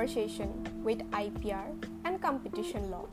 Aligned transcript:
conversation 0.00 0.48
with 0.82 0.98
IPR 1.10 1.76
and 2.06 2.22
competition 2.22 2.90
law. 2.90 3.04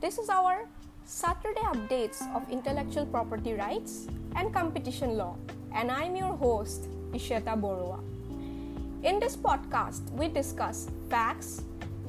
This 0.00 0.16
is 0.16 0.30
our 0.30 0.66
Saturday 1.04 1.60
updates 1.60 2.24
of 2.34 2.40
intellectual 2.48 3.04
property 3.04 3.52
rights 3.52 4.08
and 4.34 4.50
competition 4.50 5.18
law, 5.18 5.36
and 5.74 5.90
I'm 5.90 6.16
your 6.16 6.32
host, 6.34 6.88
Isheta 7.12 7.60
Boruah. 7.60 8.00
In 9.04 9.20
this 9.20 9.36
podcast, 9.36 10.08
we 10.12 10.28
discuss 10.28 10.88
facts 11.10 11.60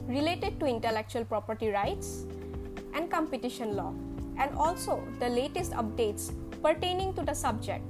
related 0.08 0.58
to 0.62 0.68
intellectual 0.68 1.26
property 1.26 1.68
rights 1.68 2.24
and 2.94 3.12
competition 3.12 3.76
law, 3.76 3.92
and 4.40 4.56
also 4.56 5.04
the 5.20 5.28
latest 5.28 5.74
updates 5.74 6.32
pertaining 6.64 7.14
to 7.16 7.24
the 7.24 7.34
subject. 7.34 7.84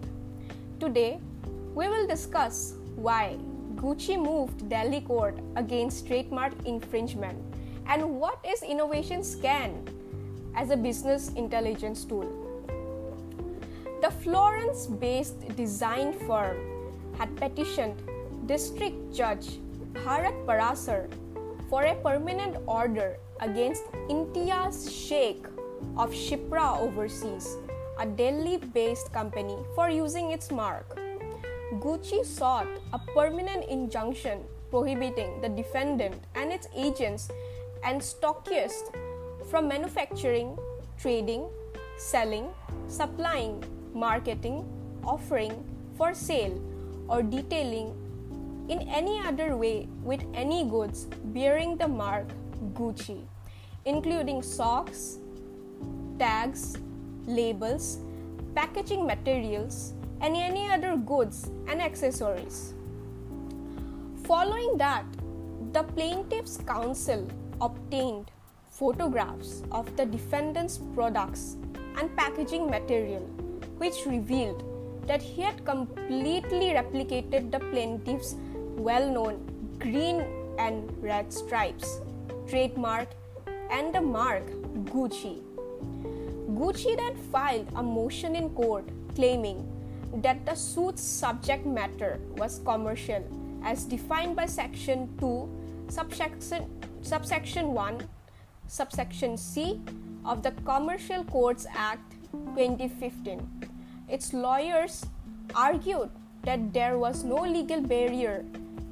Today, 0.80 1.22
we 1.76 1.88
will 1.88 2.08
discuss 2.08 2.74
why 2.96 3.38
Gucci 3.78 4.18
moved 4.18 4.68
Delhi 4.70 5.02
court 5.02 5.38
against 5.56 6.08
trademark 6.08 6.54
infringement 6.66 7.38
and 7.86 8.20
what 8.20 8.40
is 8.44 8.64
Innovation 8.64 9.24
Scan 9.24 9.86
as 10.56 10.72
a 10.72 10.76
business 10.76 11.30
intelligence 11.36 12.04
tool. 12.04 12.26
The 14.02 14.10
Florence 14.10 14.88
based 14.88 15.40
design 15.56 16.14
firm 16.26 16.58
had 17.18 17.36
petitioned 17.38 18.02
District 18.48 18.98
Judge 19.14 19.60
Bharat 19.94 20.34
Parasar 20.46 21.08
for 21.70 21.84
a 21.84 21.96
permanent 22.02 22.58
order 22.66 23.18
against 23.42 23.86
Imtiaz 24.10 24.90
Sheikh 24.90 25.46
of 25.98 26.12
Shipra 26.12 26.80
Overseas, 26.82 27.58
a 28.00 28.06
Delhi 28.06 28.58
based 28.58 29.14
company, 29.14 29.58
for 29.76 29.90
using 29.90 30.32
its 30.32 30.50
mark. 30.50 31.07
Gucci 31.76 32.24
sought 32.24 32.68
a 32.94 33.00
permanent 33.14 33.66
injunction 33.66 34.40
prohibiting 34.70 35.42
the 35.42 35.50
defendant 35.50 36.16
and 36.34 36.52
its 36.52 36.70
agents 36.74 37.30
and 37.84 38.00
stockyists 38.02 38.96
from 39.52 39.68
manufacturing, 39.68 40.58
trading, 40.98 41.50
selling, 41.98 42.48
supplying, 42.88 43.62
marketing, 43.94 44.64
offering 45.04 45.52
for 45.98 46.14
sale, 46.14 46.58
or 47.10 47.22
detailing 47.22 47.92
in 48.70 48.80
any 48.88 49.20
other 49.20 49.58
way 49.58 49.90
with 50.04 50.24
any 50.34 50.70
goods 50.70 51.08
bearing 51.36 51.76
the 51.76 51.88
mark 51.88 52.28
Gucci, 52.76 53.26
including 53.84 54.42
socks, 54.42 55.20
tags, 56.18 56.78
labels, 57.26 58.00
packaging 58.56 59.06
materials, 59.06 59.94
and 60.22 60.36
any 60.36 60.70
other 60.70 60.96
goods 60.98 61.50
and 61.68 61.82
accessories. 61.82 62.74
Following 64.26 64.78
that, 64.78 65.06
the 65.74 65.84
plaintiff's 65.84 66.58
counsel 66.58 67.28
obtained 67.62 68.32
photographs 68.70 69.64
of 69.72 69.96
the 69.98 70.06
defendant's 70.06 70.78
products 70.94 71.58
and 71.98 72.16
packaging 72.16 72.70
material, 72.70 73.22
which 73.78 74.06
revealed 74.06 74.64
that 75.08 75.22
he 75.22 75.42
had 75.42 75.64
completely 75.66 76.72
replicated 76.72 77.52
the 77.52 77.60
plaintiff's 77.60 78.36
well 78.78 79.10
known 79.10 79.40
green 79.80 80.26
and 80.60 80.92
red 81.02 81.32
stripes, 81.32 82.02
trademark, 82.48 83.10
and 83.72 83.94
the 83.94 84.02
mark 84.02 84.46
Gucci. 84.92 85.42
Gucci 86.58 86.96
then 86.96 87.16
filed 87.32 87.68
a 87.76 87.84
motion 87.84 88.36
in 88.36 88.50
court 88.52 88.86
claiming 89.16 89.77
that 90.16 90.46
the 90.46 90.56
suit's 90.56 91.02
subject 91.02 91.66
matter 91.66 92.20
was 92.38 92.60
commercial 92.66 93.24
as 93.64 93.84
defined 93.86 94.36
by 94.36 94.46
section 94.46 95.10
2 95.20 95.50
subsection 95.90 96.68
subsection 97.02 97.74
1 97.74 98.08
subsection 98.68 99.38
C 99.38 99.82
of 100.26 100.44
the 100.44 100.52
Commercial 100.66 101.24
Courts 101.24 101.66
Act 101.74 102.16
2015 102.56 103.42
its 104.08 104.34
lawyers 104.34 105.06
argued 105.56 106.10
that 106.44 106.74
there 106.74 106.98
was 106.98 107.24
no 107.24 107.44
legal 107.44 107.82
barrier 107.82 108.46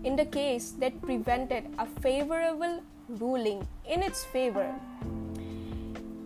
in 0.04 0.16
the 0.16 0.25
case 0.25 0.72
that 0.80 1.02
prevented 1.02 1.66
a 1.80 1.86
favorable 2.00 2.84
ruling 3.08 3.68
in 3.88 4.04
its 4.04 4.24
favor. 4.25 4.74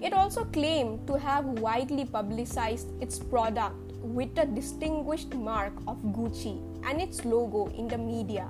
It 0.02 0.14
also 0.14 0.46
claimed 0.46 1.08
to 1.08 1.18
have 1.18 1.46
widely 1.46 2.06
publicized 2.06 2.90
its 3.02 3.20
product 3.20 3.76
with 4.02 4.36
the 4.36 4.46
distinguished 4.46 5.34
mark 5.34 5.74
of 5.88 5.98
Gucci 6.16 6.62
and 6.86 7.02
its 7.02 7.26
logo 7.26 7.68
in 7.68 7.88
the 7.88 7.98
media, 7.98 8.50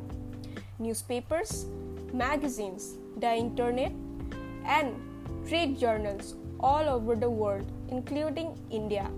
newspapers, 0.79 1.65
magazines, 2.13 2.97
the 3.17 3.33
internet, 3.33 3.91
and 4.65 4.95
trade 5.47 5.79
journals 5.79 6.35
all 6.59 6.87
over 6.87 7.15
the 7.15 7.29
world, 7.29 7.65
including 7.89 8.57
India. 8.69 9.09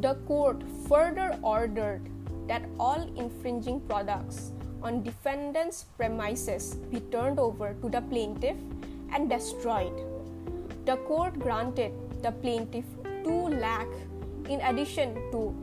The 0.00 0.14
court 0.26 0.62
further 0.88 1.38
ordered 1.42 2.08
that 2.48 2.62
all 2.78 3.02
infringing 3.16 3.80
products 3.80 4.52
on 4.82 5.02
defendant's 5.02 5.84
premises 5.96 6.74
be 6.90 7.00
turned 7.00 7.38
over 7.38 7.74
to 7.82 7.88
the 7.88 8.00
plaintiff 8.00 8.56
and 9.12 9.28
destroyed. 9.28 9.92
The 10.86 10.96
court 11.08 11.38
granted 11.38 11.92
the 12.22 12.32
plaintiff 12.32 12.84
2 13.24 13.48
lakh 13.48 13.88
in 14.50 14.60
addition 14.62 15.14
to 15.30 15.54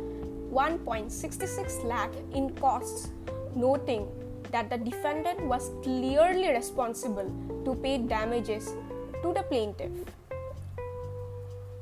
1.66 0.50 1.84
lakh 1.84 2.12
in 2.34 2.50
costs, 2.56 3.12
noting 3.53 4.08
that 4.52 4.70
the 4.70 4.78
defendant 4.78 5.42
was 5.44 5.72
clearly 5.84 6.50
responsible 6.50 7.30
to 7.66 7.75
pay 7.75 7.98
damages 7.98 8.74
to 9.22 9.34
the 9.34 9.44
plaintiff. 9.44 9.92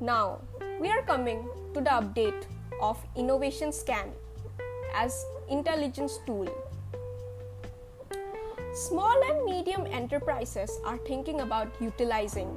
Now, 0.00 0.40
we 0.80 0.90
are 0.90 1.02
coming 1.02 1.48
to 1.74 1.80
the 1.80 1.90
update 1.90 2.42
of 2.82 2.98
Innovation 3.14 3.72
Scan 3.72 4.10
as 4.92 5.24
intelligence 5.48 6.18
tool. 6.26 6.50
Small 8.74 9.16
and 9.30 9.44
medium 9.46 9.86
enterprises 9.86 10.70
are 10.84 10.98
thinking 10.98 11.40
about 11.40 11.68
utilizing 11.80 12.50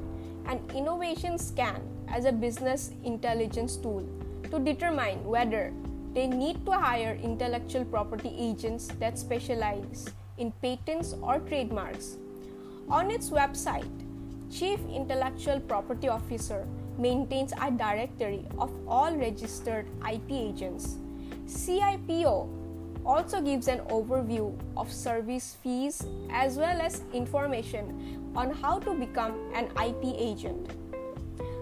an 0.48 0.60
innovation 0.76 1.38
scan 1.38 1.80
as 2.08 2.26
a 2.26 2.31
business 2.31 2.92
intelligence 3.06 3.78
tool 3.78 4.04
to 4.52 4.60
determine 4.60 5.24
whether 5.26 5.74
they 6.14 6.28
need 6.28 6.66
to 6.66 6.72
hire 6.72 7.18
intellectual 7.22 7.86
property 7.86 8.34
agents 8.38 8.88
that 9.00 9.18
specialize 9.18 10.10
in 10.38 10.52
patents 10.62 11.16
or 11.22 11.40
trademarks. 11.40 12.18
On 12.90 13.12
its 13.12 13.30
website, 13.30 13.90
Chief 14.52 14.80
Intellectual 14.90 15.60
Property 15.60 16.08
Officer 16.08 16.66
maintains 16.98 17.54
a 17.62 17.70
directory 17.70 18.46
of 18.58 18.72
all 18.88 19.16
registered 19.16 19.86
IP 20.02 20.32
agents. 20.32 20.98
CIPO 21.46 22.50
also 23.06 23.42
gives 23.42 23.68
an 23.68 23.80
overview 23.90 24.54
of 24.76 24.92
service 24.92 25.58
fees 25.64 26.04
as 26.31 26.58
well 26.58 26.81
as 26.81 27.02
information 27.14 28.31
on 28.36 28.52
how 28.52 28.80
to 28.80 28.94
become 28.94 29.34
an 29.54 29.66
IP 29.78 30.14
agent. 30.18 30.79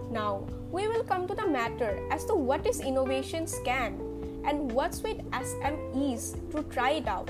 Now, 0.09 0.47
we 0.71 0.87
will 0.87 1.03
come 1.03 1.27
to 1.27 1.35
the 1.35 1.47
matter 1.47 1.99
as 2.11 2.23
to 2.25 2.35
what 2.35 2.65
is 2.65 2.79
Innovation 2.79 3.45
Scan 3.45 3.99
and 4.45 4.71
what's 4.71 5.03
with 5.03 5.17
SMEs 5.31 6.51
to 6.51 6.63
try 6.63 6.91
it 7.03 7.07
out. 7.07 7.29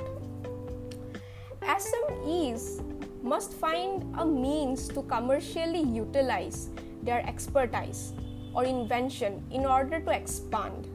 SMEs 1.61 2.81
must 3.23 3.53
find 3.53 4.05
a 4.17 4.25
means 4.25 4.87
to 4.89 5.01
commercially 5.03 5.81
utilize 5.81 6.69
their 7.01 7.25
expertise 7.27 8.13
or 8.53 8.63
invention 8.63 9.43
in 9.51 9.65
order 9.65 9.99
to 9.99 10.11
expand. 10.11 10.87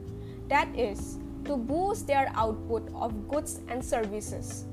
That 0.47 0.67
is, 0.75 1.17
to 1.45 1.57
boost 1.57 2.07
their 2.07 2.31
output 2.35 2.89
of 2.95 3.27
goods 3.27 3.59
and 3.67 3.83
services. 3.83 4.65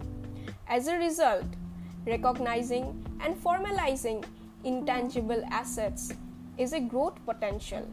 As 0.69 0.87
a 0.87 0.97
result, 0.97 1.47
recognizing 2.07 3.05
and 3.21 3.35
formalizing 3.35 4.25
intangible 4.65 5.43
assets 5.51 6.13
is 6.59 6.73
a 6.73 6.81
growth 6.81 7.19
potential. 7.27 7.87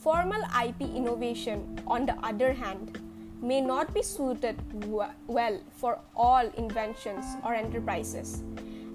Formal 0.00 0.42
IP 0.64 0.82
innovation, 0.82 1.80
on 1.86 2.06
the 2.06 2.14
other 2.24 2.52
hand, 2.52 2.98
may 3.40 3.60
not 3.60 3.92
be 3.92 4.02
suited 4.02 4.56
well 5.26 5.60
for 5.70 5.98
all 6.14 6.48
inventions 6.56 7.24
or 7.44 7.54
enterprises. 7.54 8.42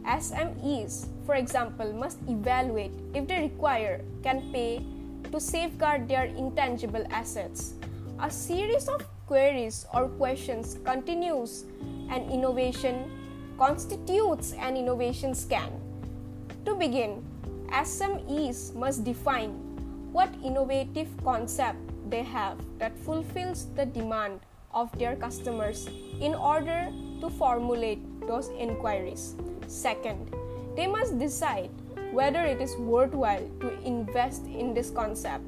SMEs, 0.05 1.07
for 1.25 1.35
example, 1.35 1.91
must 1.93 2.19
evaluate 2.27 2.93
if 3.13 3.27
they 3.27 3.41
require, 3.41 4.01
can 4.23 4.51
pay 4.53 4.85
to 5.31 5.39
safeguard 5.39 6.07
their 6.07 6.25
intangible 6.25 7.05
assets. 7.11 7.73
A 8.19 8.31
series 8.31 8.87
of 8.87 9.05
queries 9.27 9.85
or 9.93 10.07
questions 10.07 10.77
continues 10.85 11.65
an 12.09 12.23
innovation 12.31 13.11
constitutes 13.57 14.53
an 14.53 14.77
innovation 14.77 15.33
scan. 15.33 15.71
To 16.65 16.75
begin, 16.75 17.25
SMEs 17.71 18.73
must 18.75 19.03
define 19.03 19.51
what 20.11 20.33
innovative 20.43 21.07
concept 21.23 21.77
they 22.09 22.23
have 22.23 22.57
that 22.79 22.97
fulfills 22.99 23.67
the 23.75 23.85
demand 23.85 24.39
of 24.73 24.91
their 24.97 25.15
customers 25.15 25.89
in 26.21 26.33
order 26.33 26.87
to 27.21 27.29
formulate 27.29 27.99
those 28.27 28.49
inquiries. 28.57 29.35
Second, 29.67 30.33
they 30.75 30.87
must 30.87 31.19
decide 31.19 31.69
whether 32.11 32.41
it 32.41 32.61
is 32.61 32.75
worthwhile 32.77 33.43
to 33.59 33.73
invest 33.83 34.45
in 34.45 34.73
this 34.73 34.89
concept. 34.89 35.43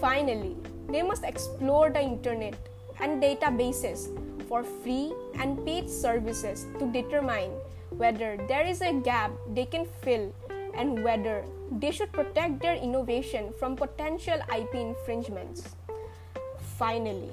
Finally, 0.00 0.56
they 0.88 1.02
must 1.02 1.24
explore 1.24 1.90
the 1.90 2.00
internet 2.00 2.56
and 3.00 3.22
databases 3.22 4.08
for 4.48 4.64
free 4.64 5.12
and 5.38 5.64
paid 5.64 5.88
services 5.88 6.66
to 6.78 6.86
determine 6.90 7.50
whether 7.90 8.38
there 8.48 8.66
is 8.66 8.80
a 8.80 8.92
gap 8.92 9.30
they 9.54 9.64
can 9.64 9.86
fill 10.02 10.32
and 10.80 11.04
whether 11.04 11.44
they 11.70 11.92
should 11.92 12.10
protect 12.10 12.64
their 12.64 12.74
innovation 12.74 13.52
from 13.60 13.76
potential 13.76 14.40
IP 14.48 14.74
infringements. 14.74 15.76
Finally, 16.80 17.28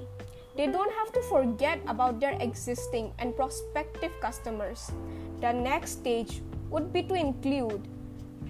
they 0.57 0.67
don't 0.67 0.91
have 0.91 1.13
to 1.13 1.21
forget 1.31 1.79
about 1.87 2.19
their 2.19 2.35
existing 2.41 3.13
and 3.19 3.35
prospective 3.37 4.11
customers. 4.19 4.91
The 5.39 5.53
next 5.53 6.03
stage 6.03 6.41
would 6.69 6.91
be 6.91 7.03
to 7.03 7.15
include 7.15 7.87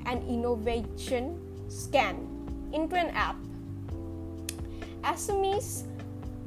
an 0.07 0.25
innovation 0.25 1.37
scan 1.69 2.25
into 2.73 2.95
an 2.95 3.13
app. 3.13 3.37
SMEs 5.03 5.85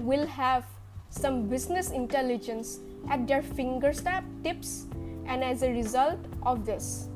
will 0.00 0.26
have 0.26 0.64
some 1.10 1.46
business 1.46 1.90
intelligence 1.90 2.80
at 3.08 3.28
their 3.28 3.42
fingertips 3.42 4.86
and 5.26 5.44
as 5.44 5.62
a 5.62 5.70
result 5.70 6.18
of 6.42 6.66
this. 6.66 7.06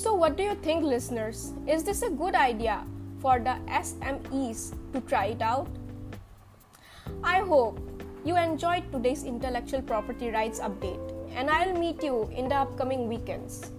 So, 0.00 0.14
what 0.14 0.38
do 0.38 0.42
you 0.42 0.54
think, 0.64 0.82
listeners? 0.82 1.52
Is 1.68 1.84
this 1.84 2.00
a 2.00 2.08
good 2.08 2.34
idea 2.34 2.86
for 3.20 3.38
the 3.38 3.60
SMEs 3.68 4.72
to 4.94 5.00
try 5.02 5.36
it 5.36 5.42
out? 5.42 5.68
I 7.22 7.40
hope 7.40 7.78
you 8.24 8.38
enjoyed 8.38 8.90
today's 8.92 9.24
intellectual 9.24 9.82
property 9.82 10.30
rights 10.30 10.58
update, 10.58 11.04
and 11.36 11.50
I'll 11.50 11.76
meet 11.76 12.02
you 12.02 12.32
in 12.32 12.48
the 12.48 12.54
upcoming 12.54 13.08
weekends. 13.08 13.72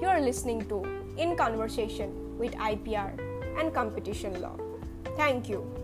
You're 0.00 0.20
listening 0.20 0.62
to 0.68 0.86
In 1.18 1.34
Conversation 1.34 2.38
with 2.38 2.54
IPR 2.54 3.10
and 3.58 3.74
Competition 3.74 4.40
Law. 4.40 4.54
Thank 5.16 5.48
you. 5.48 5.79